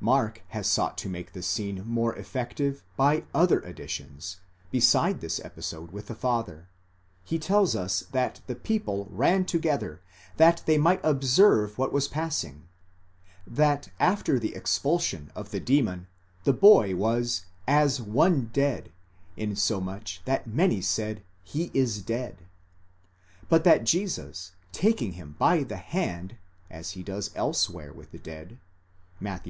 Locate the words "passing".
12.08-12.68